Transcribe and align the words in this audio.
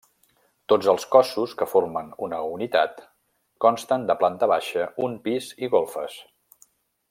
Tots 0.71 0.87
els 0.93 1.03
cossos, 1.15 1.53
que 1.59 1.67
formen 1.73 2.09
una 2.29 2.39
unitat, 2.55 3.05
consten 3.67 4.09
de 4.13 4.17
planta 4.23 4.51
baixa, 4.55 4.89
un 5.09 5.15
pis 5.29 5.53
i 5.67 5.71
golfes. 5.77 6.19